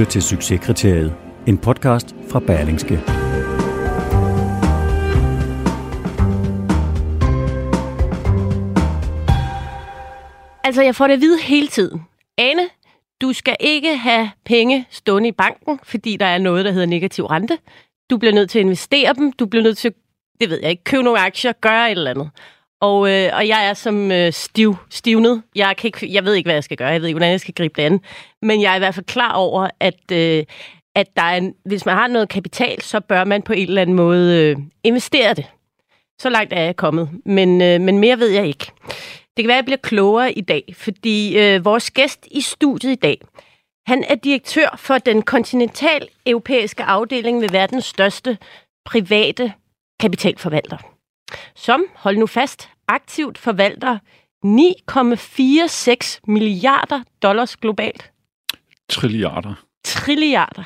[0.00, 1.14] lytter til Succeskriteriet,
[1.46, 2.94] en podcast fra Berlingske.
[10.64, 12.02] Altså, jeg får det at vide hele tiden.
[12.38, 12.62] Ane,
[13.20, 17.24] du skal ikke have penge stående i banken, fordi der er noget, der hedder negativ
[17.24, 17.58] rente.
[18.10, 19.32] Du bliver nødt til at investere dem.
[19.32, 19.94] Du bliver nødt til,
[20.40, 22.30] det ved jeg ikke, købe nogle aktier, gøre et eller andet.
[22.80, 25.42] Og, øh, og jeg er som øh, stiv, stivnet.
[25.54, 26.88] Jeg, kan ikke, jeg ved ikke, hvad jeg skal gøre.
[26.88, 28.00] Jeg ved ikke, hvordan jeg skal gribe det an.
[28.42, 30.44] Men jeg er i hvert fald klar over, at, øh,
[30.94, 33.82] at der er en, hvis man har noget kapital, så bør man på en eller
[33.82, 35.46] anden måde øh, investere det.
[36.20, 37.08] Så langt er jeg kommet.
[37.24, 38.72] Men, øh, men mere ved jeg ikke.
[39.36, 42.92] Det kan være, at jeg bliver klogere i dag, fordi øh, vores gæst i studiet
[42.92, 43.20] i dag,
[43.86, 48.38] han er direktør for den kontinental europæiske afdeling ved verdens største
[48.84, 49.52] private
[50.00, 50.76] kapitalforvalter.
[51.54, 53.98] Som, hold nu fast, aktivt forvalter
[54.46, 58.10] 9,46 milliarder dollars globalt.
[58.88, 59.54] Trilliarder.
[59.84, 60.64] Trilliarder.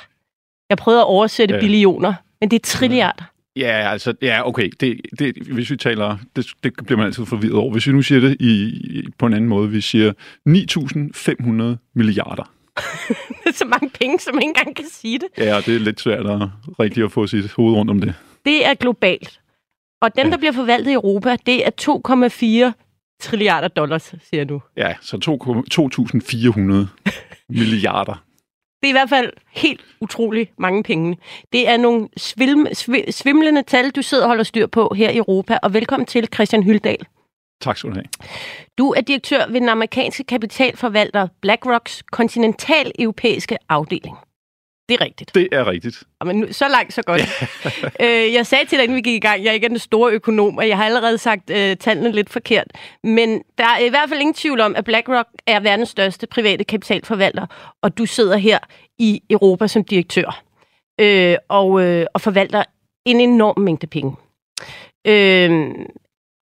[0.70, 1.60] Jeg prøvede at oversætte ja.
[1.60, 3.24] billioner, men det er trilliarder.
[3.56, 4.70] Ja, altså, ja, okay.
[4.80, 7.72] Det, det, hvis vi taler, det, det bliver man altid forvirret over.
[7.72, 10.12] Hvis vi nu siger det i, på en anden måde, vi siger
[10.48, 12.50] 9.500 milliarder.
[13.58, 15.28] så mange penge, som man ikke engang kan sige det.
[15.38, 16.48] Ja, det er lidt svært at
[16.80, 18.14] rigtig at få sit hoved rundt om det.
[18.44, 19.40] Det er globalt.
[20.04, 20.30] Og dem, ja.
[20.30, 21.70] der bliver forvaltet i Europa, det er
[22.70, 22.72] 2,4
[23.22, 24.60] trilliarder dollars, siger du.
[24.76, 27.10] Ja, så 2.400
[27.58, 28.24] milliarder.
[28.82, 31.18] Det er i hvert fald helt utrolig mange penge.
[31.52, 35.16] Det er nogle svim, sv, svimlende tal, du sidder og holder styr på her i
[35.16, 35.58] Europa.
[35.62, 37.06] Og velkommen til Christian Hyldal.
[37.60, 38.06] Tak skal du have.
[38.78, 44.16] Du er direktør ved den amerikanske kapitalforvalter BlackRocks kontinental europæiske afdeling.
[44.88, 45.34] Det er rigtigt.
[45.34, 46.02] Det er rigtigt.
[46.24, 47.22] Men nu, så langt, så godt.
[48.04, 50.12] øh, jeg sagde til dig, inden vi gik i gang, jeg er ikke den store
[50.12, 52.66] økonom, og jeg har allerede sagt øh, tallene lidt forkert.
[53.04, 56.64] Men der er i hvert fald ingen tvivl om, at BlackRock er verdens største private
[56.64, 58.58] kapitalforvalter, og du sidder her
[58.98, 60.42] i Europa som direktør
[61.00, 62.64] øh, og, øh, og forvalter
[63.04, 64.16] en enorm mængde penge.
[65.06, 65.74] Øh,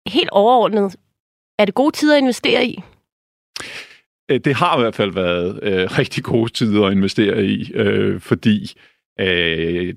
[0.06, 0.96] helt overordnet,
[1.58, 2.82] er det gode tider at investere i?
[4.32, 8.20] Øh, det har i hvert fald været øh, rigtig gode tider at investere i, øh,
[8.20, 8.72] fordi
[9.20, 9.94] øh,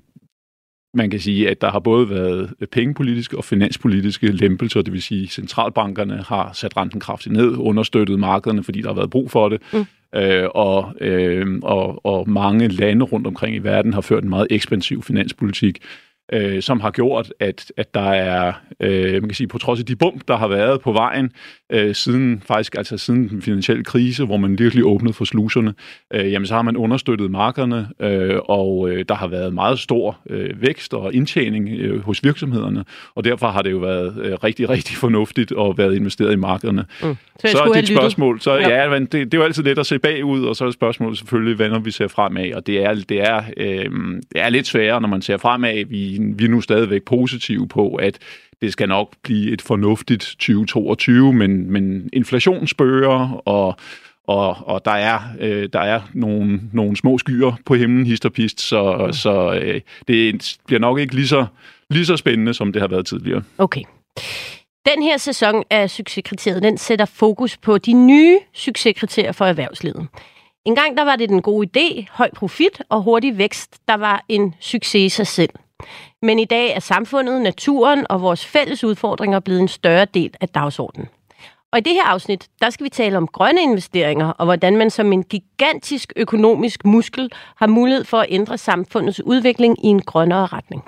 [0.94, 5.22] man kan sige, at der har både været pengepolitiske og finanspolitiske lempelser, det vil sige,
[5.22, 9.48] at centralbankerne har sat renten kraftigt ned, understøttet markederne, fordi der har været brug for
[9.48, 9.84] det, mm.
[10.18, 14.46] øh, og, øh, og, og mange lande rundt omkring i verden har ført en meget
[14.50, 15.78] ekspansiv finanspolitik,
[16.32, 19.86] øh, som har gjort, at, at der er, øh, man kan sige, på trods af
[19.86, 21.30] de bump, der har været på vejen,
[21.72, 25.74] øh, siden faktisk altså siden den finansielle krise, hvor man virkelig åbnede for sluserne,
[26.14, 30.18] øh, jamen så har man understøttet markederne, øh, og øh, der har været meget stor
[30.30, 32.84] øh, vækst og indtjening øh, hos virksomhederne,
[33.14, 36.84] og derfor har det jo været øh, rigtig, rigtig fornuftigt at være investeret i markederne.
[37.02, 37.16] Mm.
[37.40, 39.78] Så, så er et spørgsmål, så ja, ja men det, det er jo altid let
[39.78, 42.84] at se bagud, og så er spørgsmålet selvfølgelig, hvad når vi ser fremad, og det
[42.84, 43.90] er, det er, øh,
[44.32, 45.84] det er lidt sværere, når man ser fremad.
[45.84, 48.18] Vi, vi er nu stadigvæk positive på, at
[48.60, 53.76] det skal nok blive et fornuftigt 2022, men, men inflation spørger, og,
[54.26, 59.04] og, og der er, øh, der er nogle, nogle små skyer på himlen, histerpist, så,
[59.06, 59.12] mm.
[59.12, 61.46] så øh, det bliver nok ikke lige så,
[61.90, 63.42] lige så spændende, som det har været tidligere.
[63.58, 63.82] Okay.
[64.94, 70.08] Den her sæson af Succeskriteriet, den sætter fokus på de nye succeskriterier for erhvervslivet.
[70.66, 74.24] En gang der var det den gode idé, høj profit og hurtig vækst, der var
[74.28, 75.50] en succes i sig selv.
[76.22, 80.48] Men i dag er samfundet, naturen og vores fælles udfordringer blevet en større del af
[80.48, 81.08] dagsordenen.
[81.72, 84.90] Og i det her afsnit, der skal vi tale om grønne investeringer, og hvordan man
[84.90, 90.46] som en gigantisk økonomisk muskel har mulighed for at ændre samfundets udvikling i en grønnere
[90.46, 90.84] retning.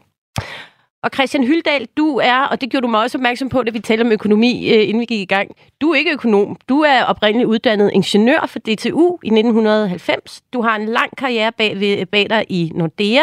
[1.03, 3.79] Og Christian Hyldal, du er, og det gjorde du mig også opmærksom på, da vi
[3.79, 5.51] talte om økonomi, øh, inden vi gik i gang.
[5.81, 6.57] Du er ikke økonom.
[6.69, 10.43] Du er oprindeligt uddannet ingeniør for DTU i 1990.
[10.53, 13.23] Du har en lang karriere bag, bag dig i Nordea,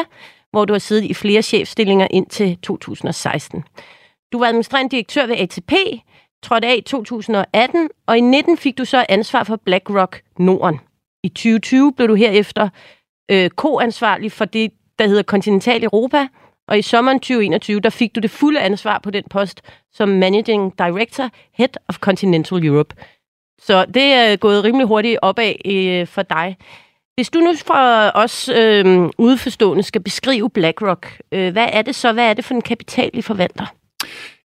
[0.56, 3.63] hvor du har siddet i flere chefstillinger indtil 2016.
[4.31, 5.74] Du var administrerende direktør ved ATP,
[6.44, 10.80] trådte af i 2018, og i 19 fik du så ansvar for BlackRock Norden.
[11.24, 12.69] I 2020 blev du herefter
[13.31, 16.28] øh, ko-ansvarlig for det, der hedder Kontinental Europa,
[16.68, 19.62] og i sommeren 2021, der fik du det fulde ansvar på den post
[19.94, 22.96] som Managing Director, Head of Continental Europe.
[23.62, 26.58] Så det er gået rimelig hurtigt opad øh, for dig.
[27.15, 32.13] Hvis du nu for os øh, udforstående skal beskrive BlackRock, øh, hvad er det så?
[32.13, 33.65] Hvad er det for en kapital, I forvalter?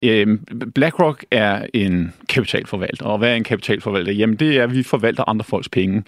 [0.05, 4.13] Øhm, BlackRock er en kapitalforvalter, og hvad er en kapitalforvalter?
[4.13, 6.05] Jamen det er, at vi forvalter andre folks penge.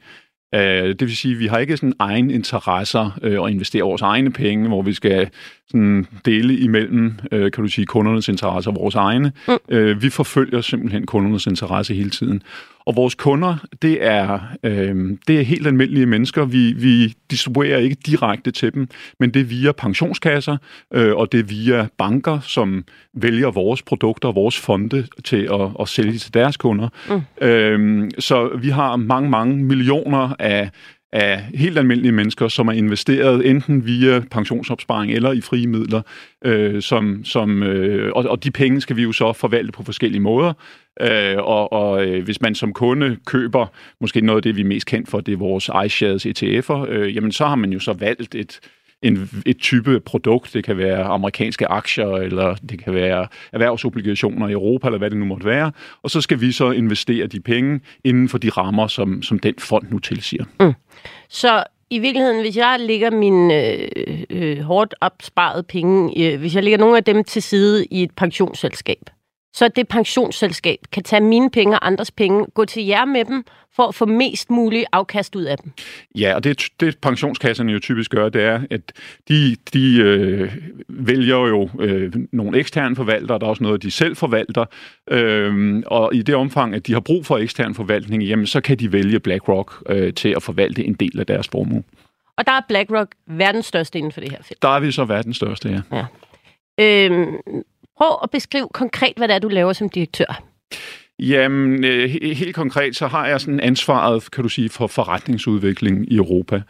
[0.54, 4.02] Øh, det vil sige, at vi har ikke sådan egen interesser øh, og investere vores
[4.02, 5.30] egne penge, hvor vi skal
[5.70, 9.32] sådan dele imellem, øh, kan du sige, kundernes interesser og vores egne.
[9.48, 10.02] Mm.
[10.02, 12.42] Vi forfølger simpelthen kundernes interesse hele tiden.
[12.88, 16.44] Og vores kunder, det er, øh, det er helt almindelige mennesker.
[16.44, 18.88] Vi, vi distribuerer ikke direkte til dem,
[19.20, 20.56] men det er via pensionskasser,
[20.94, 25.68] øh, og det er via banker, som vælger vores produkter og vores fonde til at,
[25.80, 26.88] at sælge til deres kunder.
[27.08, 27.46] Mm.
[27.46, 30.70] Øh, så vi har mange, mange millioner af
[31.12, 36.02] af helt almindelige mennesker, som er investeret enten via pensionsopsparing eller i frie midler,
[36.44, 40.20] øh, som, som, øh, og, og de penge skal vi jo så forvalte på forskellige
[40.20, 40.52] måder.
[41.00, 43.66] Øh, og og øh, hvis man som kunde køber
[44.00, 47.16] måske noget af det, vi er mest kendt for, det er vores iShares ETF'er, øh,
[47.16, 48.60] jamen så har man jo så valgt et,
[49.02, 50.54] en, et type produkt.
[50.54, 55.18] Det kan være amerikanske aktier, eller det kan være erhvervsobligationer i Europa, eller hvad det
[55.18, 55.72] nu måtte være.
[56.02, 59.54] Og så skal vi så investere de penge inden for de rammer, som, som den
[59.58, 60.44] fond nu tilsiger.
[60.60, 60.72] Mm.
[61.28, 63.88] Så i virkeligheden, hvis jeg lægger mine øh,
[64.30, 68.10] øh, hårdt opsparede penge, øh, hvis jeg lægger nogle af dem til side i et
[68.16, 69.10] pensionsselskab,
[69.58, 73.44] så det pensionsselskab kan tage mine penge og andres penge, gå til jer med dem,
[73.76, 75.72] for at få mest muligt afkast ud af dem.
[76.14, 78.92] Ja, og det, det pensionskasserne jo typisk gør, det er, at
[79.28, 80.56] de, de øh,
[80.88, 84.64] vælger jo øh, nogle eksterne forvaltere, der er også noget, de selv forvalter,
[85.10, 88.76] øh, og i det omfang, at de har brug for ekstern forvaltning, jamen, så kan
[88.76, 91.82] de vælge BlackRock øh, til at forvalte en del af deres formue.
[92.36, 94.62] Og der er BlackRock verdens største inden for det her felt.
[94.62, 95.96] Der er vi så verdens største, ja.
[95.96, 96.06] ja.
[96.80, 97.36] Øhm,
[97.98, 100.42] Prøv at beskrive konkret, hvad det er, du laver som direktør.
[101.18, 106.16] Jamen, øh, helt konkret, så har jeg sådan ansvaret, kan du sige, for forretningsudvikling i
[106.16, 106.62] Europa.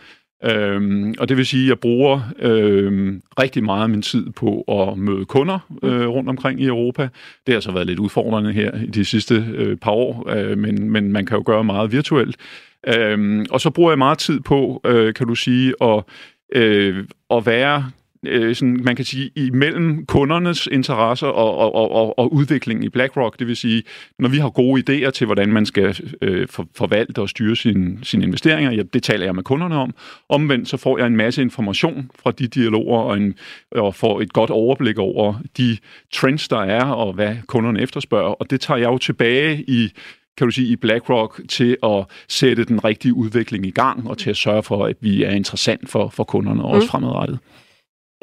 [0.45, 4.63] Øhm, og det vil sige, at jeg bruger øhm, rigtig meget af min tid på
[4.63, 7.09] at møde kunder øh, rundt omkring i Europa.
[7.47, 10.91] Det har så været lidt udfordrende her i de sidste øh, par år, øh, men,
[10.91, 12.37] men man kan jo gøre meget virtuelt.
[12.87, 16.05] Øhm, og så bruger jeg meget tid på, øh, kan du sige, at,
[16.55, 17.91] øh, at være
[18.27, 23.39] øh, sådan, man kan sige, imellem kundernes interesser og, og, og, og udviklingen i BlackRock.
[23.39, 23.83] Det vil sige,
[24.19, 27.99] når vi har gode idéer til, hvordan man skal øh, for, forvalte og styre sine,
[28.03, 29.95] sin investeringer, ja, det taler jeg med kunderne om.
[30.29, 33.35] Omvendt så får jeg en masse information fra de dialoger og, en,
[33.71, 35.77] og får et godt overblik over de
[36.13, 38.33] trends, der er, og hvad kunderne efterspørger.
[38.33, 39.93] Og det tager jeg jo tilbage i
[40.39, 44.31] kan du sige, i BlackRock til at sætte den rigtige udvikling i gang, og til
[44.31, 46.89] at sørge for, at vi er interessant for, for kunderne også mm.
[46.89, 47.39] fremadrettet.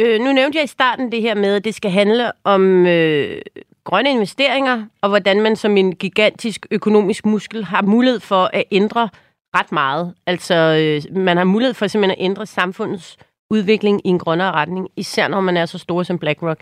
[0.01, 3.42] Øh, nu nævnte jeg i starten det her med, at det skal handle om øh,
[3.83, 9.09] grønne investeringer, og hvordan man som en gigantisk økonomisk muskel har mulighed for at ændre
[9.56, 10.13] ret meget.
[10.27, 13.18] Altså, øh, man har mulighed for simpelthen at ændre samfundets
[13.51, 16.59] udvikling i en grønnere retning, især når man er så stor som BlackRock.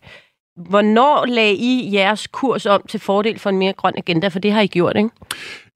[0.55, 4.27] Hvornår lagde I jeres kurs om til fordel for en mere grøn agenda?
[4.27, 5.09] For det har I gjort, ikke?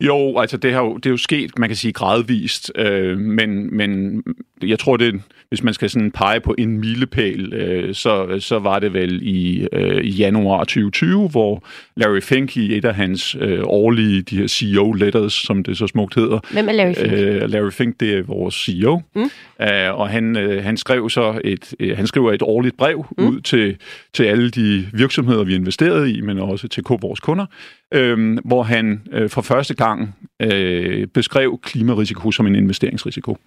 [0.01, 3.77] Jo, altså det, har jo, det er jo sket, man kan sige, gradvist, øh, men,
[3.77, 4.24] men
[4.62, 8.80] jeg tror, det, hvis man skal sådan pege på en milepæl, øh, så, så var
[8.80, 11.64] det vel i, øh, i januar 2020, hvor
[11.96, 16.16] Larry Fink i et af hans øh, årlige de her CEO-letters, som det så smukt
[16.16, 16.39] hedder.
[16.51, 17.13] Hvem er Larry Fink?
[17.13, 19.30] Øh, Larry Fink, det er vores CEO, mm.
[19.62, 23.27] øh, og han, øh, han skrev så et, øh, han skriver et årligt brev mm.
[23.27, 23.77] ud til,
[24.13, 27.46] til alle de virksomheder, vi investerede i, men også til vores kunder,
[27.94, 33.38] øh, hvor han øh, for første gang øh, beskrev klimarisiko som en investeringsrisiko,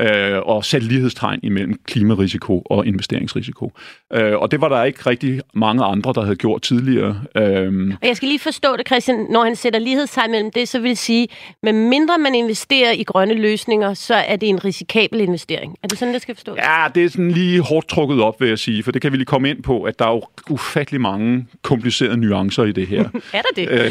[0.00, 3.72] øh, og satte lighedstegn imellem klimarisiko og investeringsrisiko.
[4.12, 7.20] Øh, og det var der ikke rigtig mange andre, der havde gjort tidligere.
[7.36, 10.78] Øh, og jeg skal lige forstå det, Christian, når han sætter lighedstegn mellem det, så
[10.80, 11.28] vil det sige,
[11.62, 15.76] med mindre man investerer i grønne løsninger, så er det en risikabel investering.
[15.82, 16.56] Er det sådan, det skal forstås?
[16.56, 19.16] Ja, det er sådan lige hårdt trukket op, vil jeg sige, for det kan vi
[19.16, 23.04] lige komme ind på, at der er jo ufattelig mange komplicerede nuancer i det her.
[23.32, 23.68] er der det?
[23.70, 23.90] Øh,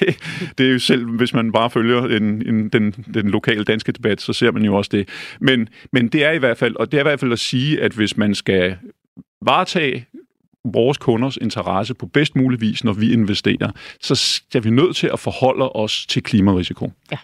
[0.00, 0.18] det?
[0.58, 4.20] Det er jo selv, hvis man bare følger en, en, den, den lokale danske debat,
[4.20, 5.08] så ser man jo også det.
[5.40, 7.80] Men, men det er i hvert fald, og det er i hvert fald at sige,
[7.80, 8.76] at hvis man skal
[9.42, 10.06] varetage
[10.64, 15.10] vores kunders interesse på bedst mulig vis, når vi investerer, så er vi nødt til
[15.12, 16.92] at forholde os til klimarisiko.
[17.12, 17.18] Ja.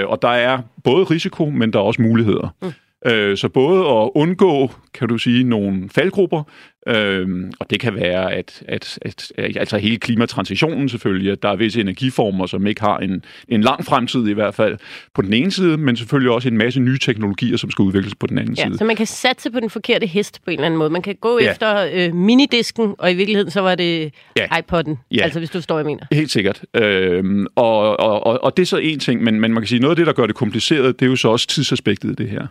[0.00, 2.54] Øh, og der er både risiko, men der er også muligheder.
[2.62, 2.72] Mm.
[3.10, 6.42] Øh, så både at undgå, kan du sige, nogle faldgrupper,
[6.88, 11.48] Øhm, og det kan være, at, at, at, at altså hele klimatransitionen selvfølgelig, at der
[11.48, 14.78] er visse energiformer, som ikke har en, en lang fremtid i hvert fald
[15.14, 18.26] på den ene side, men selvfølgelig også en masse nye teknologier, som skal udvikles på
[18.26, 18.78] den anden Ja, side.
[18.78, 20.90] så man kan satse på den forkerte hest på en eller anden måde.
[20.90, 21.50] Man kan gå Ja.
[21.50, 24.46] efter øh, minidisken, og i virkeligheden så var det Ja.
[24.46, 24.96] iPod'en.
[25.10, 25.22] Ja.
[25.22, 26.04] Altså hvis du står, jeg mener.
[26.12, 26.62] Helt sikkert.
[26.74, 29.80] Øhm, og, og, og, og det er så en ting, men, men man kan sige,
[29.80, 32.28] noget af det, der gør det kompliceret, det er jo så også tidsaspektet i det
[32.28, 32.46] her.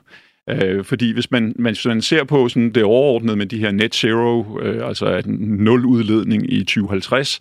[0.50, 3.72] Øh, fordi hvis man, man, hvis man ser på sådan det overordnede med de her
[3.72, 7.40] net zero, øh, altså at nul udledning i 2050,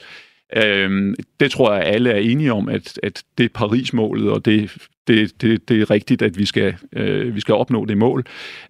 [0.56, 4.76] øh, det tror jeg alle er enige om, at, at det er Paris-målet, og det,
[5.08, 8.26] det, det, det er rigtigt, at vi skal, øh, vi skal opnå det mål.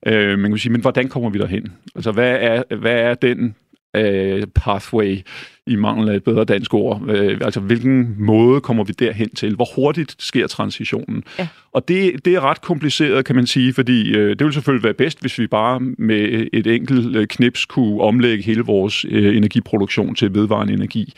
[0.07, 1.73] Øh, man kan sige, men hvordan kommer vi derhen?
[1.95, 3.55] Altså, hvad er, hvad er den
[3.97, 5.23] øh, pathway,
[5.69, 7.03] i mangel af et bedre dansk ord.
[7.09, 9.55] Øh, altså, hvilken måde kommer vi derhen til?
[9.55, 11.25] Hvor hurtigt sker transitionen?
[11.39, 11.49] Ja.
[11.73, 14.95] Og det, det er ret kompliceret, kan man sige, fordi øh, det vil selvfølgelig være
[14.95, 20.15] bedst, hvis vi bare med et enkelt øh, knips kunne omlægge hele vores øh, energiproduktion
[20.15, 21.13] til vedvarende energi.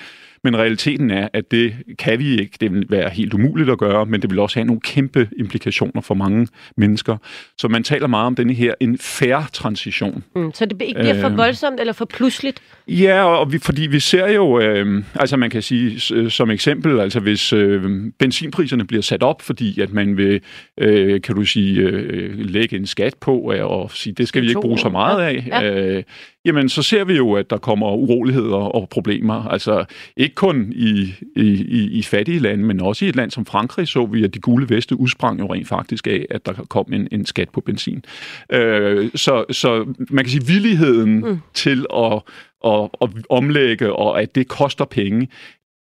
[0.45, 2.57] Men realiteten er, at det kan vi ikke.
[2.61, 6.01] Det vil være helt umuligt at gøre, men det vil også have nogle kæmpe implikationer
[6.01, 7.17] for mange mennesker.
[7.59, 10.25] Så man taler meget om denne her en færre transition.
[10.37, 11.37] Mm, så det ikke bliver for Øh.
[11.37, 12.63] voldsomt eller for pludseligt.
[12.89, 17.01] Ja, og vi, fordi vi ser jo, øh, altså man kan sige øh, som eksempel,
[17.01, 17.83] altså hvis øh,
[18.19, 20.41] benzinpriserne bliver sat op, fordi at man vil,
[20.79, 24.49] øh, kan du sige, øh, lægge en skat på øh, og sige, det skal vi
[24.49, 25.81] ikke bruge så meget af, Ja.
[25.97, 26.03] øh,
[26.45, 29.49] jamen så ser vi jo, at der kommer uroligheder og problemer.
[29.49, 29.85] Altså
[30.17, 34.07] ikke kun i, i, i, fattige lande, men også i et land som Frankrig så
[34.07, 37.27] vi, at de gule veste udsprang jo rent faktisk af, at der kom en, en
[37.27, 38.05] skat på benzin.
[38.53, 41.39] Øh, så, så man kan sige, villigheden mm.
[41.55, 42.23] til at,
[42.67, 45.29] at, at omlægge, og at det koster penge,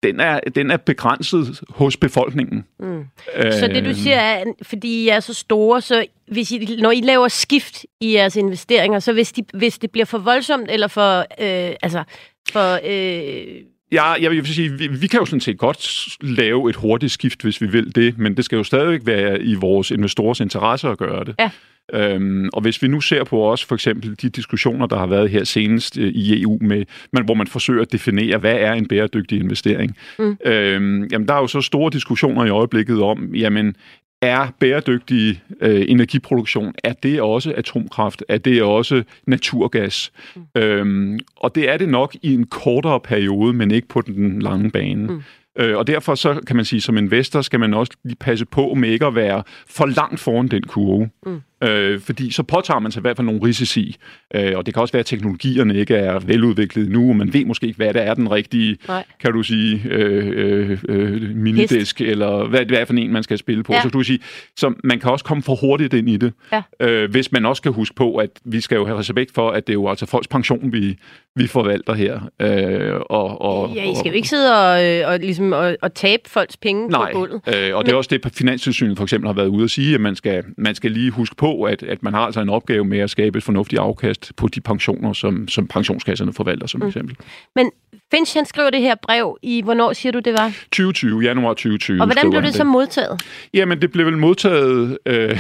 [0.02, 2.64] den er, den er begrænset hos befolkningen.
[2.80, 3.04] Mm.
[3.36, 6.90] Så det du Øh, siger er, fordi I er så store, så hvis I, når
[6.90, 10.86] I laver skift i jeres investeringer, så hvis, de, hvis det bliver for voldsomt, eller
[10.86, 12.04] for, øh, altså,
[12.52, 13.60] for øh,
[13.92, 17.42] Ja, jeg vil sige, vi, vi kan jo sådan set godt lave et hurtigt skift,
[17.42, 20.98] hvis vi vil det, men det skal jo stadigvæk være i vores investorers interesse at
[20.98, 21.34] gøre det.
[21.38, 21.50] Ja.
[21.94, 25.30] Øhm, og hvis vi nu ser på også for eksempel de diskussioner, der har været
[25.30, 28.88] her senest øh, i EU, med, men, hvor man forsøger at definere, hvad er en
[28.88, 30.36] bæredygtig investering, Mm.
[30.44, 33.76] øhm, jamen der er jo så store diskussioner i øjeblikket om, jamen
[34.22, 38.24] er bæredygtig øh, energiproduktion, er det også atomkraft?
[38.28, 40.12] Er det også naturgas?
[40.36, 40.60] Mm.
[40.62, 44.70] Øhm, og det er det nok i en kortere periode, men ikke på den lange
[44.70, 45.06] bane.
[45.06, 45.22] Mm.
[45.58, 48.74] Øh, og derfor så kan man sige, som investor skal man også lige passe på
[48.74, 51.10] med ikke at være for langt foran den kurve.
[51.26, 51.42] Mm.
[51.62, 53.96] Øh, fordi så påtager man sig i hvert fald nogle risici.
[54.34, 57.44] Øh, og det kan også være, at teknologierne ikke er veludviklet nu, og man ved
[57.44, 59.04] måske ikke, hvad det er den rigtige, Nej.
[59.20, 63.38] kan du sige, øh, øh, øh, minidisk, eller hvad det er for en, man skal
[63.38, 63.72] spille på.
[63.72, 63.78] Ja.
[63.78, 64.18] Så kan du sige,
[64.56, 66.32] så man kan også komme for hurtigt ind i det.
[66.52, 66.62] Ja.
[66.80, 69.66] Øh, hvis man også skal huske på, at vi skal jo have respekt for, at
[69.66, 70.98] det er jo altså folks pension, vi,
[71.36, 72.20] vi forvalter her.
[72.40, 75.94] Øh, og, og, ja, I skal jo ikke sidde og, øh, og, ligesom, og, og
[75.94, 77.40] tabe folks penge Nej, på gulvet.
[77.56, 80.00] øh, og det er også det, Finanstilsynet for eksempel har været ude at sige, at
[80.00, 82.98] man skal, man skal lige huske på, at, at man har altså en opgave med
[82.98, 87.16] at skabe et fornuftigt afkast på de pensioner, som, som pensionskasserne forvalter som eksempel.
[87.56, 87.70] Men
[88.14, 90.48] Finch, han skriver det her brev i, hvornår siger du, det var?
[90.48, 92.00] 2020, januar 2020.
[92.00, 93.22] Og hvordan blev han det så modtaget?
[93.54, 95.38] Jamen, det blev vel modtaget øh,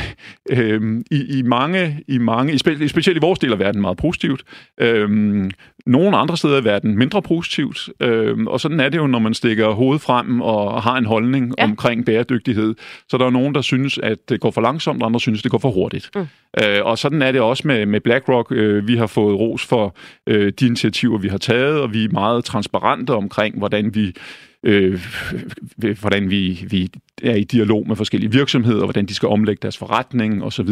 [0.50, 3.96] øh, i, i mange, i mange, i spe, specielt i vores del af verden meget
[3.96, 4.44] positivt.
[4.80, 5.10] Øh,
[5.86, 7.88] nogle andre steder i verden mindre positivt.
[8.00, 11.54] Øh, og sådan er det jo, når man stikker hovedet frem og har en holdning
[11.58, 11.64] ja.
[11.64, 12.74] omkring bæredygtighed.
[13.08, 15.44] Så der er nogen, der synes, at det går for langsomt, og andre synes, at
[15.44, 16.01] det går for hurtigt.
[16.14, 16.26] Mm.
[16.62, 18.52] Øh, og sådan er det også med, med BlackRock.
[18.52, 22.08] Øh, vi har fået ros for øh, de initiativer, vi har taget, og vi er
[22.08, 24.14] meget transparente omkring, hvordan vi
[24.62, 25.00] øh,
[26.00, 26.90] hvordan vi, vi
[27.22, 30.68] er i dialog med forskellige virksomheder, hvordan de skal omlægge deres forretning osv.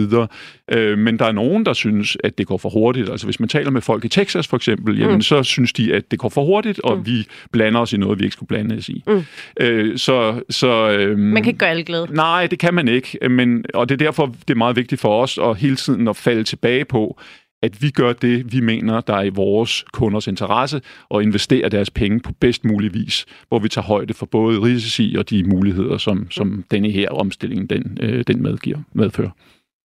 [0.73, 3.11] Øh, men der er nogen, der synes, at det går for hurtigt.
[3.11, 5.23] Altså hvis man taler med folk i Texas for eksempel, jamen, mm.
[5.23, 7.07] så synes de, at det går for hurtigt, og mm.
[7.07, 9.03] vi blander os i noget, vi ikke skulle blande os i.
[9.07, 9.23] Mm.
[9.61, 12.07] Øh, så, så, øh, Man kan ikke gøre alle glade.
[12.11, 15.23] Nej, det kan man ikke, men, og det er derfor, det er meget vigtigt for
[15.23, 17.21] os at hele tiden at falde tilbage på,
[17.63, 21.91] at vi gør det, vi mener, der er i vores kunders interesse, og investerer deres
[21.91, 25.99] penge på bedst mulig vis, hvor vi tager højde for både risici og de muligheder,
[25.99, 29.31] som, som denne her omstilling den, øh, den medgiver, medfører.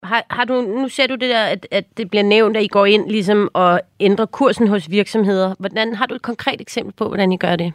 [0.04, 2.68] Har, har du, nu ser du det der, at, at det bliver nævnt, at I
[2.68, 5.56] går ind ligesom og ændrer kursen hos virksomheder.
[5.60, 7.74] Hvordan, har du et konkret eksempel på, hvordan I gør det?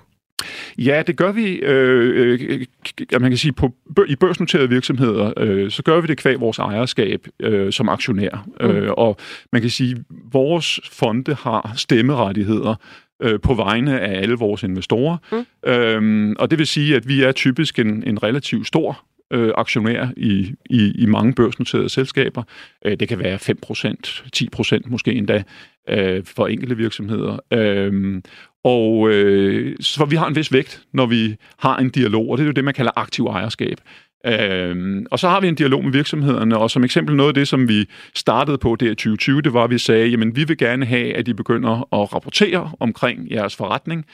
[0.79, 2.67] Ja, det gør vi, øh, øh,
[3.13, 3.75] ja, man kan sige, på,
[4.09, 8.47] i børsnoterede virksomheder, øh, så gør vi det kvæg vores ejerskab øh, som aktionær.
[8.61, 8.67] Mm.
[8.67, 9.17] Øh, og
[9.53, 12.75] man kan sige, vores fonde har stemmerettigheder
[13.23, 15.17] øh, på vegne af alle vores investorer.
[15.33, 15.71] Mm.
[15.71, 20.09] Øhm, og det vil sige, at vi er typisk en, en relativt stor øh, aktionær
[20.17, 22.43] i, i, i mange børsnoterede selskaber.
[22.85, 25.43] Øh, det kan være 5%, 10% måske endda
[25.89, 27.39] øh, for enkelte virksomheder.
[27.53, 28.23] Øh,
[28.65, 32.45] og øh, så vi har en vis vægt, når vi har en dialog, og det
[32.45, 33.81] er jo det, man kalder aktiv ejerskab.
[34.27, 37.49] Øhm, og så har vi en dialog med virksomhederne, og som eksempel noget af det,
[37.49, 40.59] som vi startede på der i 2020, det var, at vi sagde, jamen vi vil
[40.59, 44.05] gerne have, at I begynder at rapportere omkring jeres forretning,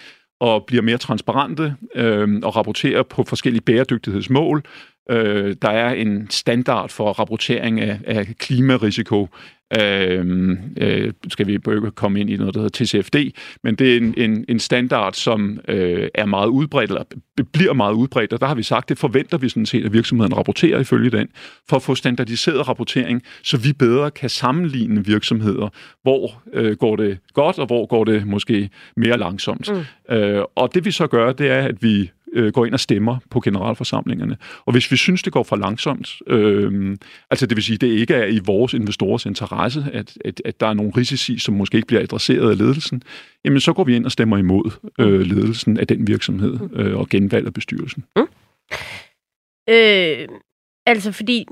[0.41, 4.63] og bliver mere transparente øh, og rapporterer på forskellige bæredygtighedsmål.
[5.11, 9.29] Øh, der er en standard for rapportering af, af klimarisiko,
[9.81, 11.59] Øh, øh, skal vi
[11.95, 13.17] komme ind i noget, der hedder TCFD,
[13.63, 17.05] men det er en, en, en standard, som øh, er meget udbredt, eller
[17.53, 20.37] bliver meget udbredt, og der har vi sagt, det forventer vi sådan set, at virksomheden
[20.37, 21.29] rapporterer ifølge den,
[21.69, 25.69] for at få standardiseret rapportering, så vi bedre kan sammenligne virksomheder,
[26.03, 29.71] hvor øh, går det godt, og hvor går det måske mere langsomt.
[30.09, 30.15] Mm.
[30.15, 33.17] Øh, og det vi så gør, det er, at vi øh, går ind og stemmer
[33.31, 34.37] på generalforsamlingerne.
[34.65, 36.97] Og hvis vi synes, det går for langsomt, øh,
[37.31, 40.67] altså det vil sige, det ikke er i vores investorers interesse, at, at, at der
[40.67, 43.03] er nogle risici, som måske ikke bliver adresseret af ledelsen,
[43.45, 47.09] jamen så går vi ind og stemmer imod øh, ledelsen af den virksomhed øh, og
[47.09, 48.05] genvalg af bestyrelsen.
[48.17, 48.27] Mm.
[49.69, 50.29] Øh,
[50.87, 51.47] altså fordi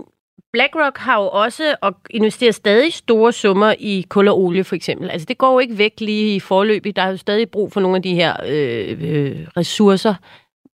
[0.54, 5.10] BlackRock har jo også og investerer stadig store summer i kul og olie, for eksempel.
[5.10, 6.96] Altså, det går jo ikke væk lige i forløbet.
[6.96, 10.14] Der er jo stadig brug for nogle af de her øh, øh, ressourcer.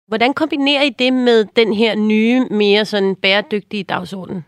[0.08, 4.44] Hvordan kombinerer I det med den her nye, mere sådan bæredygtige dagsorden?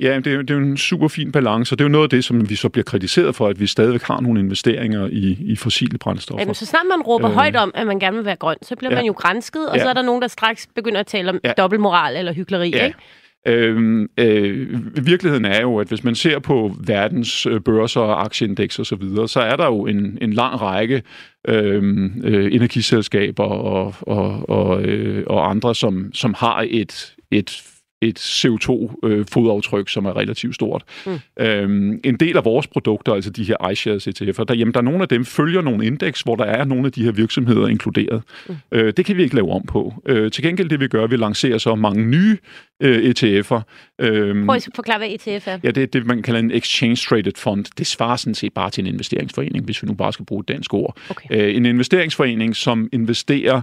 [0.00, 2.04] Ja, det er, det er jo en super fin balance, og det er jo noget
[2.04, 5.38] af det, som vi så bliver kritiseret for, at vi stadigvæk har nogle investeringer i,
[5.40, 6.40] i fossile brændstoffer.
[6.40, 8.76] Jamen, så snart man råber øh, højt om, at man gerne vil være grøn, så
[8.76, 8.96] bliver ja.
[8.96, 9.82] man jo grænsket, og ja.
[9.82, 11.52] så er der nogen, der straks begynder at tale om ja.
[11.52, 12.86] dobbeltmoral eller hyggeleri, ja.
[12.86, 12.98] ikke?
[13.46, 18.78] Øh, øh, virkeligheden er jo, at hvis man ser på verdens øh, børser og aktieindeks
[18.78, 21.02] osv., så, videre, så er der jo en, en lang række
[21.48, 27.62] øh, øh, energiselskaber og, og, og, øh, og andre, som, som har et, et
[28.08, 30.82] et CO2-fodaftryk, som er relativt stort.
[31.06, 31.20] Mm.
[31.40, 34.84] Øhm, en del af vores produkter, altså de her iShares ETF'er, der, jamen, der er
[34.84, 38.22] nogle af dem følger nogle indeks, hvor der er nogle af de her virksomheder inkluderet.
[38.48, 38.56] Mm.
[38.72, 39.94] Øh, det kan vi ikke lave om på.
[40.06, 42.38] Øh, til gengæld det vi gør, vi lancerer så mange nye
[42.80, 43.60] øh, ETF'er.
[44.00, 45.58] Øhm, Prøv at forklare, hvad ETF er.
[45.64, 47.64] Ja, det er det, man kalder en exchange-traded fund.
[47.78, 50.48] Det svarer sådan set bare til en investeringsforening, hvis vi nu bare skal bruge et
[50.48, 50.96] dansk ord.
[51.10, 51.28] Okay.
[51.30, 53.60] Øh, en investeringsforening, som investerer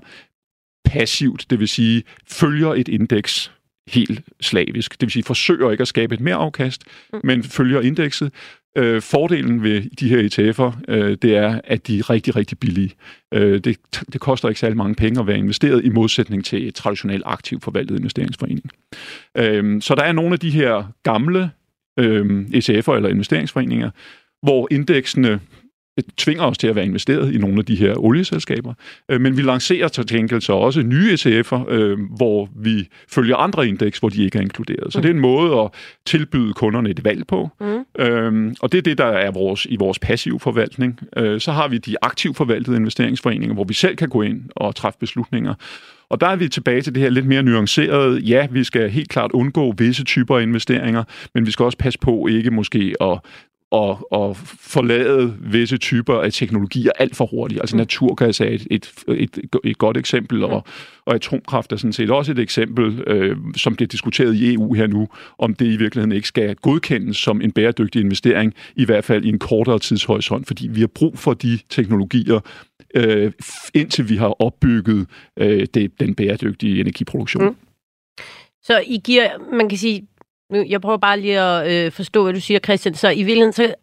[0.86, 3.52] passivt, det vil sige følger et indeks
[3.88, 4.92] helt slavisk.
[4.92, 7.20] Det vil sige, forsøger ikke at skabe et mere afkast, mm.
[7.24, 8.32] men følger indekset.
[8.78, 12.92] Øh, fordelen ved de her ETF'er, øh, det er, at de er rigtig, rigtig billige.
[13.34, 13.78] Øh, det,
[14.14, 17.64] det koster ikke særlig mange penge at være investeret, i modsætning til et traditionelt aktivt
[17.64, 18.72] forvaltet investeringsforening.
[19.38, 21.52] Øh, så der er nogle af de her gamle
[22.00, 23.90] øh, ETF'er eller investeringsforeninger,
[24.44, 25.40] hvor indeksene
[26.18, 28.74] tvinger os til at være investeret i nogle af de her olieselskaber.
[29.10, 33.68] Øh, men vi lancerer til gengæld så også nye ETF'er, øh, hvor vi følger andre
[33.68, 34.94] indeks, hvor de ikke er inkluderet.
[34.94, 35.02] Så mm.
[35.02, 35.70] det er en måde at
[36.06, 37.50] tilbyde kunderne et valg på.
[37.60, 38.04] Mm.
[38.04, 41.00] Øhm, og det er det, der er vores, i vores passiv forvaltning.
[41.18, 44.76] Øh, så har vi de aktivt forvaltede investeringsforeninger, hvor vi selv kan gå ind og
[44.76, 45.54] træffe beslutninger.
[46.12, 48.20] Og der er vi tilbage til det her lidt mere nuancerede.
[48.20, 52.00] Ja, vi skal helt klart undgå visse typer af investeringer, men vi skal også passe
[52.00, 53.20] på ikke måske at
[53.76, 57.62] at, at forlade visse typer af teknologier alt for hurtigt.
[57.62, 57.78] Altså mm.
[57.78, 60.44] naturgas er et, et, et, et godt eksempel, mm.
[60.44, 60.64] og,
[61.06, 64.88] og atomkraft er sådan set også et eksempel, øh, som bliver diskuteret i EU her
[64.88, 65.08] nu,
[65.38, 69.30] om det i virkeligheden ikke skal godkendes som en bæredygtig investering, i hvert fald i
[69.30, 72.40] en kortere tidshorisont, fordi vi har brug for de teknologier,
[72.96, 73.32] øh,
[73.74, 75.08] indtil vi har opbygget
[75.38, 77.46] øh, det, den bæredygtige energiproduktion.
[77.46, 77.56] Mm.
[78.64, 80.08] Så I giver, man kan sige,
[80.52, 82.96] nu, jeg prøver bare lige at øh, forstå, hvad du siger, Christian.
[82.96, 83.74] Så i virkeligheden, så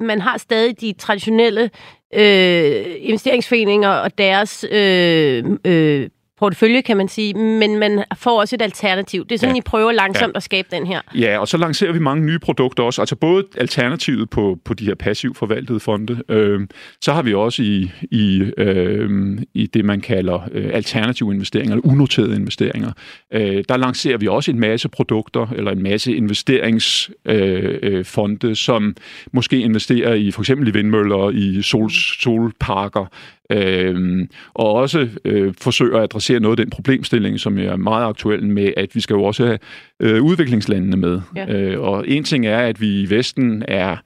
[0.00, 1.70] man har stadig de traditionelle
[2.14, 6.08] øh, investeringsforeninger og deres øh, øh,
[6.40, 9.26] portefølje, kan man sige, men man får også et alternativ.
[9.26, 9.58] Det er sådan, ja.
[9.58, 10.36] I prøver langsomt ja.
[10.36, 11.00] at skabe den her.
[11.14, 13.02] Ja, og så lancerer vi mange nye produkter også.
[13.02, 16.60] Altså både alternativet på, på de her passivt forvaltede fonde, øh,
[17.00, 21.92] så har vi også i, i, øh, i det, man kalder øh, alternative investeringer, eller
[21.92, 22.92] unoterede investeringer.
[23.32, 28.96] Øh, der lancerer vi også en masse produkter, eller en masse investeringsfonde, øh, øh, som
[29.32, 33.06] måske investerer i for eksempel i vindmøller, i sol, solparker,
[33.50, 38.46] øh, og også øh, forsøger at adressere noget af den problemstilling, som er meget aktuel
[38.46, 39.58] med, at vi skal jo også have
[40.00, 41.20] øh, udviklingslandene med.
[41.36, 41.54] Ja.
[41.54, 43.96] Øh, og en ting er, at vi i Vesten er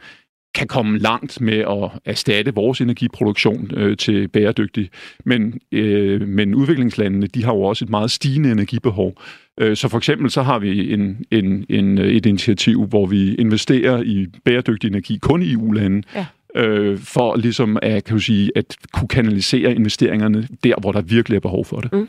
[0.54, 4.90] kan komme langt med at erstatte vores energiproduktion øh, til bæredygtig.
[5.24, 9.14] Men, øh, men udviklingslandene, de har jo også et meget stigende energibehov.
[9.60, 14.02] Øh, så for eksempel så har vi en, en, en, et initiativ, hvor vi investerer
[14.02, 18.76] i bæredygtig energi kun i EU-lande, ja øh, for ligesom at, kan du sige, at
[18.92, 21.92] kunne kanalisere investeringerne der, hvor der virkelig er behov for det.
[21.92, 22.08] Mm.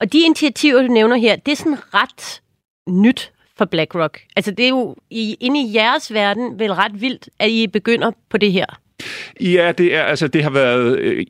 [0.00, 2.40] Og de initiativer, du nævner her, det er sådan ret
[2.88, 4.20] nyt for BlackRock?
[4.36, 8.10] Altså, det er jo i, inde i jeres verden vel ret vildt, at I begynder
[8.30, 8.66] på det her.
[9.40, 11.26] Ja, det er altså det har været øh,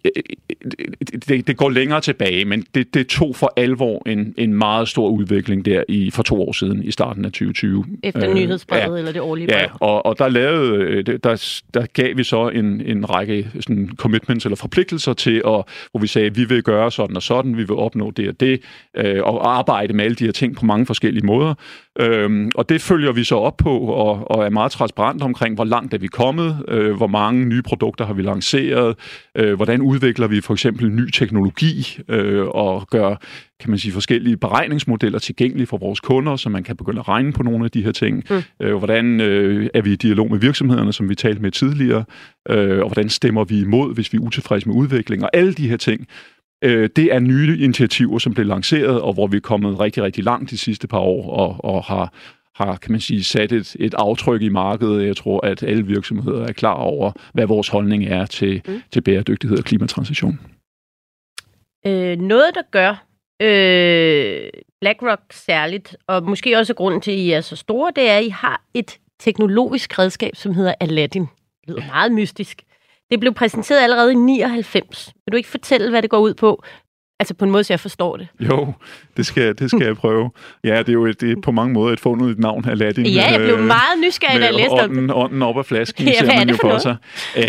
[1.29, 5.09] det, det går længere tilbage, men det, det tog for alvor en, en meget stor
[5.09, 7.85] udvikling der i for to år siden i starten af 2020.
[8.03, 9.57] Efter øh, nyhedsbrevet ja, eller det årlige brev.
[9.59, 13.91] Ja, og, og der lavede øh, der, der gav vi så en, en række sådan
[13.97, 17.57] commitments eller forpligtelser til at hvor vi sagde, at vi vil gøre sådan og sådan,
[17.57, 18.61] vi vil opnå det og det
[18.97, 21.55] øh, og arbejde med alle de her ting på mange forskellige måder.
[22.01, 25.65] Øhm, og det følger vi så op på og, og er meget transparent omkring, hvor
[25.65, 28.97] langt er vi kommet, øh, hvor mange nye produkter har vi lanceret,
[29.37, 33.17] øh, hvordan udvikler vi for eksempel ny teknologi øh, og gør
[33.61, 37.33] kan man sige, forskellige beregningsmodeller tilgængelige for vores kunder, så man kan begynde at regne
[37.33, 38.25] på nogle af de her ting.
[38.31, 38.43] Mm.
[38.61, 42.05] Øh, hvordan øh, er vi i dialog med virksomhederne, som vi talte med tidligere,
[42.51, 45.69] øh, og hvordan stemmer vi imod, hvis vi er utilfredse med udvikling, og alle de
[45.69, 46.07] her ting.
[46.65, 50.25] Øh, det er nye initiativer, som blev lanceret, og hvor vi er kommet rigtig, rigtig
[50.25, 52.13] langt de sidste par år, og, og har
[52.55, 55.07] har, kan man sige, sat et, et aftryk i markedet.
[55.07, 58.83] Jeg tror, at alle virksomheder er klar over, hvad vores holdning er til, mm.
[58.91, 60.41] til bæredygtighed og klimatransition.
[61.87, 63.07] Øh, noget, der gør
[63.43, 68.19] øh, BlackRock særligt, og måske også grunden til, at I er så store, det er,
[68.19, 71.23] at I har et teknologisk redskab, som hedder Aladdin.
[71.23, 72.63] Det lyder meget mystisk.
[73.11, 75.13] Det blev præsenteret allerede i 99.
[75.27, 76.63] Vil du ikke fortælle, hvad det går ud på?
[77.21, 78.29] Altså på en måde, så jeg forstår det.
[78.41, 78.73] Jo,
[79.17, 80.31] det skal, det skal jeg prøve.
[80.65, 83.07] Ja, det er jo et, det er på mange måder et fundet navn, Aladdin.
[83.07, 86.13] Ja, jeg blev øh, meget nysgerrig, da jeg læste ånden, ånden op af flasken, ja,
[86.13, 86.97] ser man jo for, for sig.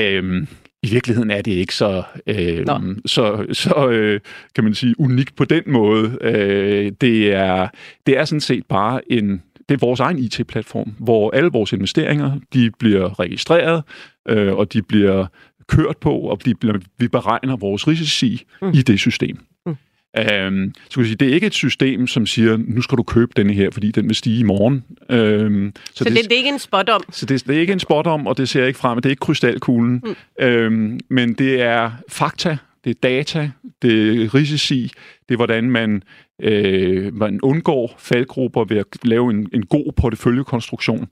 [0.01, 0.47] Øhm,
[0.83, 2.65] I virkeligheden er det ikke så, øh,
[3.05, 4.19] så, så øh,
[4.55, 6.17] kan man sige, unikt på den måde.
[6.21, 7.67] Øh, det, er,
[8.05, 12.39] det er sådan set bare en det er vores egen IT-platform, hvor alle vores investeringer,
[12.53, 13.83] de bliver registreret,
[14.29, 15.25] øh, og de bliver
[15.67, 18.71] kørt på, og bliver, vi beregner vores risici mm.
[18.73, 19.37] i det system.
[20.17, 23.31] Øhm, så kan sige, det er ikke et system, som siger, nu skal du købe
[23.35, 24.83] denne her, fordi den vil stige i morgen.
[25.09, 27.01] Øhm, så så det, det, det er ikke en spot om?
[27.11, 28.97] Så det, det er ikke en spot om, og det ser jeg ikke frem.
[28.97, 30.03] Det er ikke krystalkuglen.
[30.05, 30.45] Mm.
[30.45, 33.51] Øhm, men det er fakta, det er data,
[33.81, 34.91] det er risici,
[35.29, 36.03] det er hvordan man,
[36.41, 41.07] øh, man undgår faldgrupper ved at lave en, en god porteføljekonstruktion.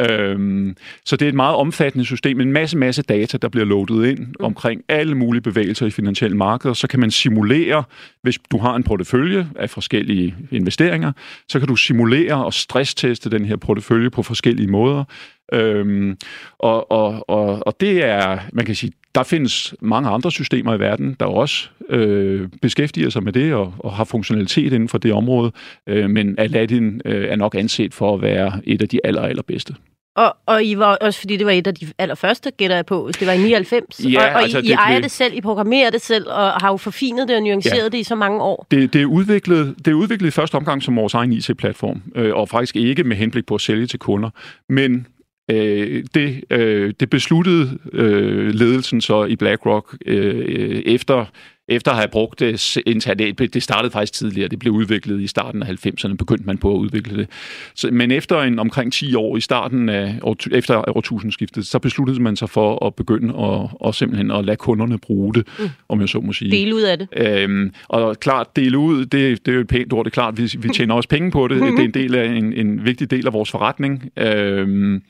[0.00, 4.06] Øhm, så det er et meget omfattende system, en masse, masse data, der bliver loadet
[4.06, 4.34] ind mm.
[4.40, 6.74] omkring alle mulige bevægelser i finansielle markeder.
[6.74, 7.84] Så kan man simulere,
[8.22, 11.12] hvis du har en portefølje af forskellige investeringer,
[11.48, 15.04] så kan du simulere og stressteste den her portefølje på forskellige måder.
[15.52, 16.16] Øhm,
[16.58, 20.80] og, og, og, og det er, man kan sige, der findes mange andre systemer i
[20.80, 25.12] verden, der også øh, beskæftiger sig med det og, og har funktionalitet inden for det
[25.12, 25.52] område,
[25.86, 29.74] øh, men Aladdin øh, er nok anset for at være et af de aller, allerbedste.
[30.16, 33.10] Og, og I var også, fordi det var et af de allerførste, gætter jeg på.
[33.20, 34.00] Det var i 99.
[34.04, 36.52] Ja, og, og altså, I, I det, ejer det selv, I programmerer det selv, og
[36.52, 38.66] har jo forfinet det og nuanceret ja, det i så mange år.
[38.70, 42.34] Det, det, er udviklet, det er udviklet i første omgang som vores egen IT-platform, øh,
[42.34, 44.30] og faktisk ikke med henblik på at sælge til kunder.
[44.68, 45.06] Men
[45.50, 51.24] Øh, det, øh, det besluttede øh, ledelsen så i BlackRock øh, øh, efter
[51.68, 55.62] efter at have brugt det internet, det startede faktisk tidligere, det blev udviklet i starten
[55.62, 57.28] af 90'erne, begyndte man på at udvikle det.
[57.74, 60.18] Så, men efter en omkring 10 år i starten af
[60.52, 64.98] efter årtusindskiftet, så besluttede man sig for at begynde at, og simpelthen at lade kunderne
[64.98, 65.68] bruge det, mm.
[65.88, 66.50] om jeg så må sige.
[66.50, 67.08] Dele ud af det.
[67.16, 70.38] Øhm, og klart, dele ud, det, det er jo et pænt ord, det er klart,
[70.38, 73.10] vi, vi tjener også penge på det, det er en del af en, en vigtig
[73.10, 74.10] del af vores forretning.
[74.16, 75.02] Øhm,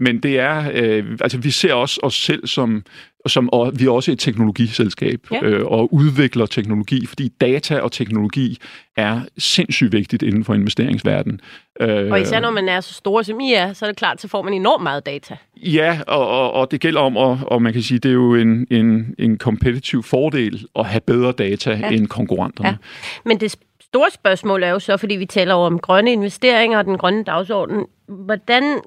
[0.00, 2.82] men det er, øh, altså vi ser også os selv som,
[3.26, 5.42] som og vi er også et teknologiselskab ja.
[5.42, 8.58] øh, og udvikler teknologi, fordi data og teknologi
[8.96, 11.40] er sindssygt vigtigt inden for investeringsverdenen.
[11.80, 14.20] Øh, og især når man er så store som I er, så er det klart,
[14.20, 15.36] så får man enormt meget data.
[15.56, 18.34] Ja, og, og, og det gælder om, og, og man kan sige, det er jo
[18.34, 21.90] en, en, en kompetitiv fordel at have bedre data ja.
[21.90, 22.68] end konkurrenterne.
[22.68, 22.76] Ja.
[23.24, 26.98] Men det store spørgsmål er jo så, fordi vi taler om grønne investeringer og den
[26.98, 28.80] grønne dagsorden, hvordan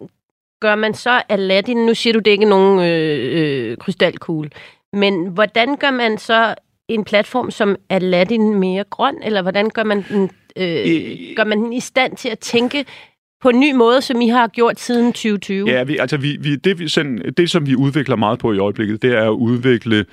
[0.65, 1.77] gør man så Aladdin?
[1.77, 4.49] Nu siger du, det ikke er nogen øh, øh, krystalkugle.
[4.93, 6.55] Men hvordan gør man så
[6.87, 9.15] en platform som Aladdin mere grøn?
[9.23, 10.23] Eller hvordan gør man den,
[10.57, 12.85] øh, gør man den i stand til at tænke
[13.41, 15.69] på en ny måde, som I har gjort siden 2020?
[15.69, 18.57] Ja, vi, altså vi, vi, det, vi sådan, det, som vi udvikler meget på i
[18.57, 20.05] øjeblikket, det er at udvikle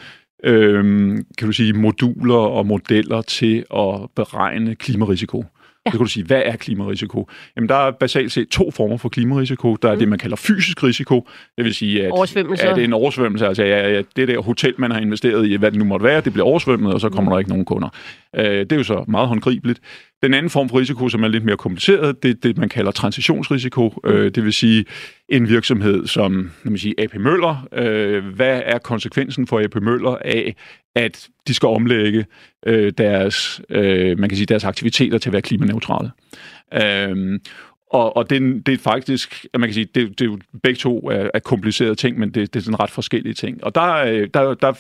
[0.45, 5.45] øhm, kan du sige, moduler og modeller til at beregne klimarisiko.
[5.87, 5.91] Ja.
[5.91, 7.29] Så kan du sige, hvad er klimarisiko?
[7.57, 9.77] Jamen, der er basalt set to former for klimarisiko.
[9.77, 9.99] Der er mm.
[9.99, 11.29] det, man kalder fysisk risiko.
[11.57, 12.13] Det vil sige, at,
[12.53, 13.47] at det er en oversvømmelse.
[13.47, 16.21] Altså, ja, ja, det der hotel, man har investeret i, hvad det nu måtte være,
[16.21, 17.35] det bliver oversvømmet, og så kommer mm.
[17.35, 17.89] der ikke nogen kunder.
[18.37, 19.81] Øh, det er jo så meget håndgribeligt.
[20.23, 22.91] Den anden form for risiko, som er lidt mere kompliceret, det er det, man kalder
[22.91, 24.01] transitionsrisiko.
[24.05, 24.11] Mm.
[24.11, 24.85] Øh, det vil sige,
[25.29, 27.69] en virksomhed som mig sige, AP Møller.
[27.75, 30.57] Øh, hvad er konsekvensen for AP Møller af,
[30.95, 32.27] at de skal omlægge
[32.67, 36.11] øh, deres, øh, man kan sige, deres aktiviteter til at være klimaneutrale?
[36.75, 37.41] Øh,
[37.93, 40.99] og, og det, det er faktisk, man kan sige, det, det er jo begge to
[40.99, 43.65] er, er komplicerede ting, men det, det er sådan ret forskellige ting.
[43.65, 44.73] Og der, øh, der, der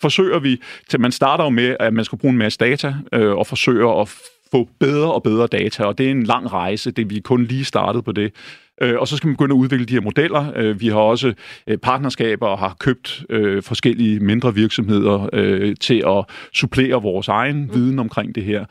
[0.00, 3.36] forsøger vi, til man starter jo med, at man skal bruge en masse data, øh,
[3.36, 4.08] og forsøger at
[4.50, 7.44] få bedre og bedre data, og det er en lang rejse, det vi er kun
[7.44, 8.32] lige startet på det.
[8.80, 10.52] Øh, og så skal man begynde at udvikle de her modeller.
[10.56, 11.32] Øh, vi har også
[11.66, 17.62] øh, partnerskaber og har købt øh, forskellige mindre virksomheder øh, til at supplere vores egen
[17.62, 17.74] mm.
[17.74, 18.64] viden omkring det her.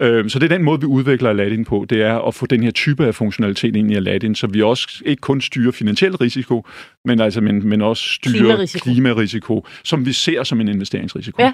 [0.00, 2.70] Så det er den måde, vi udvikler Aladdin på, det er at få den her
[2.70, 6.66] type af funktionalitet ind i Aladdin, så vi også ikke kun styrer finansiel risiko,
[7.04, 8.84] men, altså, men, men også styrer klimarisiko.
[8.84, 11.42] klimarisiko, som vi ser som en investeringsrisiko.
[11.42, 11.52] Ja.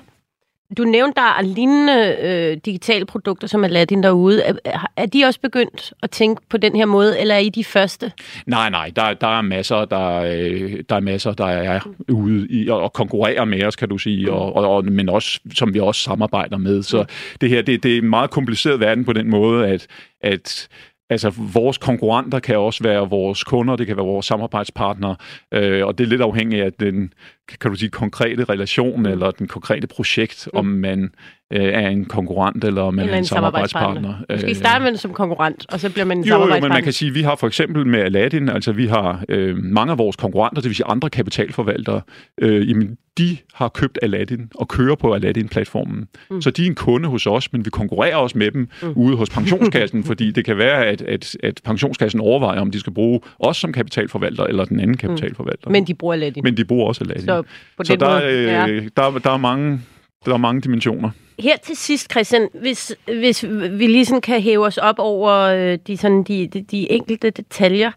[0.77, 4.43] Du nævnte, der er lignende øh, digitale produkter som Aladdin derude.
[4.43, 7.65] Er, er de også begyndt at tænke på den her måde, eller er I de
[7.65, 8.13] første?
[8.47, 8.91] Nej, nej.
[8.97, 13.45] Der, der er masser, der, øh, der er masser, der er ude i og konkurrerer
[13.45, 16.83] med os, kan du sige, og, og, og, men også som vi også samarbejder med.
[16.83, 17.05] Så
[17.41, 19.87] det her, det, det er en meget kompliceret verden på den måde, at,
[20.21, 20.69] at
[21.11, 25.17] Altså, vores konkurrenter kan også være vores kunder, det kan være vores samarbejdspartnere,
[25.55, 27.13] øh, og det er lidt afhængigt af den,
[27.61, 29.07] kan du sige, konkrete relation mm.
[29.07, 30.59] eller den konkrete projekt, mm.
[30.59, 31.11] om man
[31.53, 34.15] øh, er en konkurrent eller om man eller er en, en samarbejdspartner.
[34.31, 36.67] Måske øh, starte med den som konkurrent, og så bliver man en jo, samarbejdspartner.
[36.67, 39.25] Jo, men man kan sige, at vi har for eksempel med Aladdin, altså vi har
[39.29, 42.01] øh, mange af vores konkurrenter, det vil sige andre kapitalforvaltere,
[42.41, 46.09] øh, jamen de har købt Aladdin og kører på Aladdin-platformen.
[46.31, 46.43] Mm.
[46.43, 48.93] Så de er en kunde hos os, men vi konkurrerer også med dem mm.
[48.97, 52.93] ude hos pensionskassen, fordi det kan være, at, at, at pensionskassen overvejer, om de skal
[52.93, 54.97] bruge os som kapitalforvalter eller den anden mm.
[54.97, 55.69] kapitalforvalter.
[55.69, 55.73] Mm.
[55.73, 56.43] Men de bruger Aladdin.
[56.45, 57.25] Men de bruger også Aladdin.
[57.25, 57.32] Så,
[57.77, 58.67] på Så der, måde, øh, ja.
[58.97, 59.81] der, der, er mange,
[60.25, 61.11] der er mange dimensioner.
[61.39, 65.79] Her til sidst, Christian, hvis, hvis vi lige sådan kan hæve os op over øh,
[65.87, 67.91] de, sådan, de, de, de enkelte detaljer.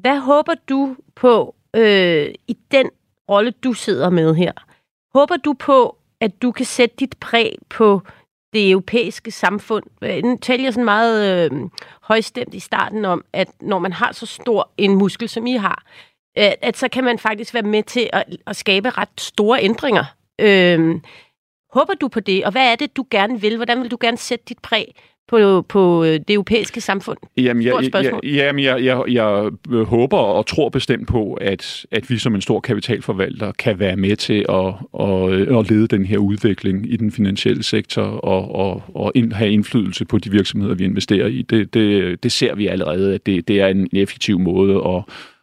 [0.00, 2.90] Hvad håber du på øh, i den
[3.30, 4.52] rolle, du sidder med her?
[5.14, 8.02] Håber du på, at du kan sætte dit præg på
[8.52, 9.84] det europæiske samfund?
[10.22, 11.60] Nu taler jeg sådan meget øh,
[12.02, 15.84] højstemt i starten om, at når man har så stor en muskel, som I har,
[16.36, 20.04] at, at så kan man faktisk være med til at, at skabe ret store ændringer.
[20.40, 21.00] Øh,
[21.72, 23.56] håber du på det, og hvad er det, du gerne vil?
[23.56, 24.94] Hvordan vil du gerne sætte dit præg
[25.30, 27.18] på, på øh, det europæiske samfund?
[27.36, 29.50] Jamen, jeg, jeg, jamen jeg, jeg, jeg
[29.84, 34.16] håber og tror bestemt på, at, at vi som en stor kapitalforvalter kan være med
[34.16, 34.66] til at,
[35.00, 39.50] at, at lede den her udvikling i den finansielle sektor og, og, og ind, have
[39.50, 41.42] indflydelse på de virksomheder, vi investerer i.
[41.42, 45.02] Det, det, det ser vi allerede, at det, det er en effektiv måde at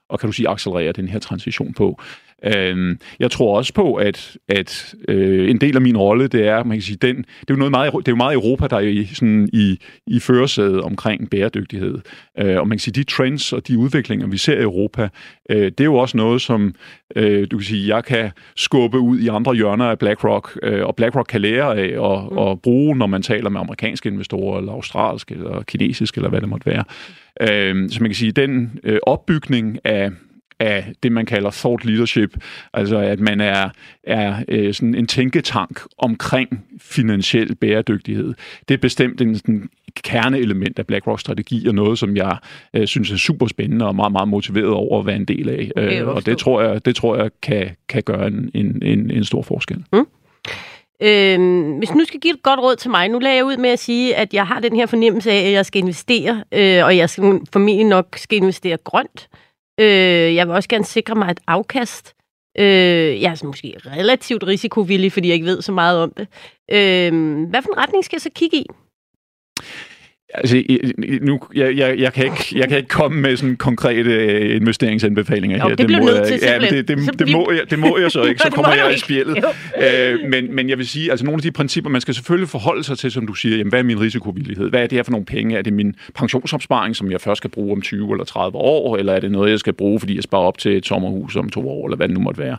[0.10, 2.02] og kan du sige accelerere den her transition på.
[2.46, 6.64] Øh, jeg tror også på, at, at øh, en del af min rolle, det er,
[6.64, 8.76] man kan sige, den, det er jo noget meget, det er jo meget Europa, der
[8.76, 12.00] er i, sådan, i, i førersædet omkring bæredygtighed.
[12.40, 15.10] Øh, og man kan sige, de trends og de udviklinger, vi ser i Europa,
[15.50, 16.76] øh, det er jo også noget, som
[17.16, 20.96] øh, du kan sige, jeg kan skubbe ud i andre hjørner af BlackRock, øh, og
[20.96, 22.38] BlackRock kan lære af og, mm.
[22.38, 26.50] og bruge, når man taler med amerikanske investorer, eller australske, eller kinesiske, eller hvad det
[26.50, 26.84] måtte være.
[27.42, 30.12] Øh, så man kan sige, den øh, opbygning af
[30.60, 32.38] af det, man kalder thought leadership,
[32.74, 33.70] altså at man er,
[34.04, 38.34] er øh, sådan en tænketank omkring finansiel bæredygtighed.
[38.68, 39.70] Det er bestemt en sådan,
[40.04, 42.38] kerneelement af BlackRock strategi, og noget, som jeg
[42.74, 45.72] øh, synes er super spændende og meget, meget motiveret over at være en del af.
[45.78, 49.12] Okay, øh, og det tror jeg, det tror jeg kan, kan gøre en, en, en,
[49.12, 49.84] en stor forskel.
[49.94, 50.08] Mm.
[51.02, 53.70] Øhm, hvis nu skal give et godt råd til mig, nu lader jeg ud med
[53.70, 56.98] at sige, at jeg har den her fornemmelse af, at jeg skal investere, øh, og
[56.98, 59.28] jeg skal formentlig nok skal investere grønt.
[59.32, 59.47] Øh,
[59.80, 62.16] Øh, jeg vil også gerne sikre mig et afkast.
[62.60, 66.28] Øh, jeg er så måske relativt risikovillig, fordi jeg ikke ved så meget om det.
[66.72, 67.12] Øh,
[67.50, 68.66] hvad for en retning skal jeg så kigge i?
[70.34, 70.64] Altså,
[71.22, 75.58] nu, jeg, jeg, jeg, kan ikke, jeg kan ikke komme med sådan konkrete øh, investeringsanbefalinger
[75.58, 75.76] jo, her.
[75.76, 78.12] Det, det må jeg, til, ja, det, det, det, det, må jeg, det må jeg
[78.12, 79.46] så ikke, så kommer jeg i spjældet.
[79.78, 82.84] Øh, men, men jeg vil sige, altså nogle af de principper, man skal selvfølgelig forholde
[82.84, 84.70] sig til, som du siger, jamen, hvad er min risikovillighed?
[84.70, 85.58] Hvad er det her for nogle penge?
[85.58, 88.98] Er det min pensionsopsparing, som jeg først skal bruge om 20 eller 30 år?
[88.98, 91.50] Eller er det noget, jeg skal bruge, fordi jeg sparer op til et sommerhus om
[91.50, 92.58] to år, eller hvad det nu måtte være?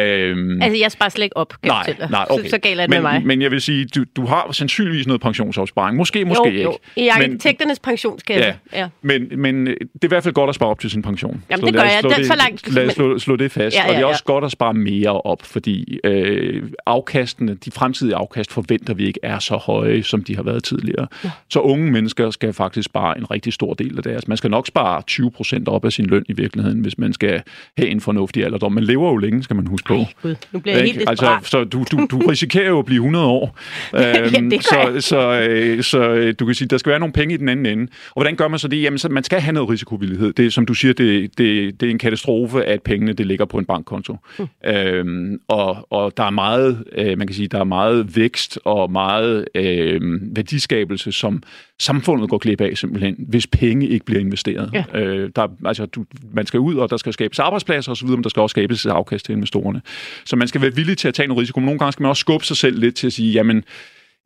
[0.00, 2.44] Øh, altså, jeg sparer slet ikke op, nej, til nej, okay.
[2.44, 3.26] så, så galt er det men, med mig.
[3.26, 5.96] Men jeg vil sige, du, du har sandsynligvis noget pensionsopsparing.
[5.96, 6.62] Måske, måske jo, ikke.
[6.62, 6.76] Jo.
[6.96, 8.54] I arkitekternes pensionskasse.
[8.72, 8.88] Ja, ja.
[9.02, 11.44] Men, men det er i hvert fald godt at spare op til sin pension.
[11.50, 12.02] Jamen, det gør jeg.
[12.02, 12.74] Det, så langt.
[12.74, 13.76] Lad os slå, slå det fast.
[13.76, 13.88] Ja, ja, ja.
[13.88, 18.52] Og det er også godt at spare mere op, fordi øh, afkastene, de fremtidige afkast
[18.52, 21.06] forventer vi ikke er så høje, som de har været tidligere.
[21.24, 21.30] Ja.
[21.50, 24.28] Så unge mennesker skal faktisk spare en rigtig stor del af deres.
[24.28, 27.42] Man skal nok spare 20 procent op af sin løn i virkeligheden, hvis man skal
[27.78, 28.72] have en fornuftig alderdom.
[28.72, 29.94] Man lever jo længe, skal man huske på.
[29.94, 30.34] Ej, Gud.
[30.52, 33.58] Nu bliver jeg helt altså, Så du, du, du risikerer jo at blive 100 år.
[33.94, 34.20] Øhm, ja,
[34.56, 37.36] det så, så, øh, så øh, du kan sige, der skal være nogle penge i
[37.36, 37.82] den anden ende.
[37.82, 38.82] Og hvordan gør man så det?
[38.82, 40.32] Jamen, så man skal have noget risikovillighed.
[40.32, 43.44] Det er, som du siger, det, det, det er en katastrofe, at pengene det ligger
[43.44, 44.16] på en bankkonto.
[44.38, 44.70] Mm.
[44.70, 48.92] Øhm, og, og der er meget, øh, man kan sige, der er meget vækst og
[48.92, 50.00] meget øh,
[50.36, 51.42] værdiskabelse, som
[51.80, 54.70] samfundet går glip af simpelthen, hvis penge ikke bliver investeret.
[54.72, 55.00] Ja.
[55.00, 58.28] Øh, der, altså, du, man skal ud, og der skal skabes arbejdspladser osv., men der
[58.28, 59.82] skal også skabes afkast til investorerne.
[60.24, 62.08] Så man skal være villig til at tage noget risiko, men nogle gange skal man
[62.08, 63.64] også skubbe sig selv lidt til at sige, jamen,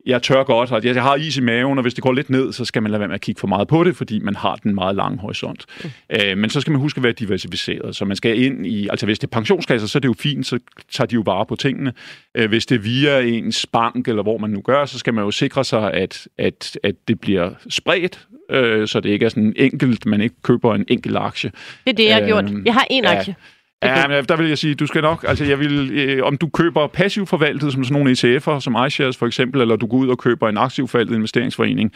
[0.07, 2.53] jeg tør godt, og jeg har is i maven, og hvis det går lidt ned,
[2.53, 4.55] så skal man lade være med at kigge for meget på det, fordi man har
[4.55, 5.65] den meget lange horisont.
[5.83, 5.89] Mm.
[6.09, 9.05] Øh, men så skal man huske at være diversificeret, så man skal ind i, altså
[9.05, 10.59] hvis det er pensionskasser, så er det jo fint, så
[10.91, 11.93] tager de jo vare på tingene.
[12.35, 15.23] Øh, hvis det er via ens bank, eller hvor man nu gør, så skal man
[15.23, 19.53] jo sikre sig, at, at, at det bliver spredt, øh, så det ikke er sådan
[19.55, 21.51] enkelt, man ikke køber en enkelt aktie.
[21.85, 22.45] Det er det, jeg har øh, gjort.
[22.65, 23.35] Jeg har en aktie.
[23.37, 23.56] Ja.
[23.83, 26.49] Ja, men der vil jeg sige, du skal nok, altså jeg vil, øh, om du
[26.49, 30.07] køber passiv forvaltet, som sådan nogle ETF'er, som iShares for eksempel, eller du går ud
[30.07, 31.93] og køber en aktiv forvaltet investeringsforening,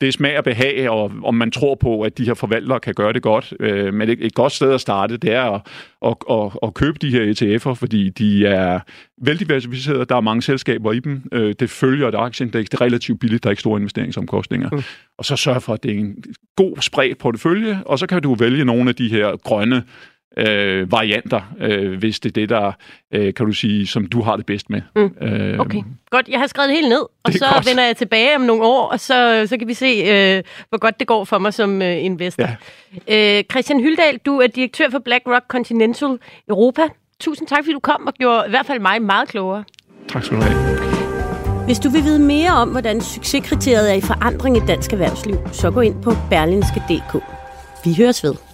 [0.00, 2.94] det er smag og behag, og om man tror på, at de her forvaltere kan
[2.94, 3.54] gøre det godt.
[3.60, 5.60] Øh, men et, et godt sted at starte, det er at,
[6.06, 8.80] at, at, at købe de her ETF'er, fordi de er
[9.22, 10.04] veldiversificerede.
[10.04, 11.22] Der er mange selskaber i dem.
[11.32, 12.70] Øh, det følger et aktieindeks.
[12.70, 13.42] Det er relativt billigt.
[13.42, 14.70] Der er ikke store investeringsomkostninger.
[14.70, 14.82] Mm.
[15.18, 16.24] Og så sørg for, at det er en
[16.56, 19.82] god spredt portefølje, og så kan du vælge nogle af de her grønne
[20.36, 22.72] øh, varianter, øh, hvis det er det, der,
[23.12, 24.80] øh, kan du sige, som du har det bedst med.
[24.96, 25.26] Mm.
[25.26, 26.28] Øh, okay, godt.
[26.28, 27.66] Jeg har skrevet det helt ned, og så godt.
[27.66, 30.98] vender jeg tilbage om nogle år, og så, så kan vi se, øh, hvor godt
[30.98, 32.48] det går for mig som øh, investor.
[33.08, 33.38] Ja.
[33.38, 36.18] Øh, Christian Hyldal, du er direktør for BlackRock Continental
[36.48, 36.82] Europa.
[37.20, 39.64] Tusind tak, fordi du kom og gjorde i hvert fald mig meget klogere.
[40.08, 40.94] Tak skal du have.
[41.64, 45.70] Hvis du vil vide mere om, hvordan succeskriteriet er i forandring i dansk erhvervsliv, så
[45.70, 47.24] gå ind på berlinske.dk.
[47.84, 48.53] Vi høres ved.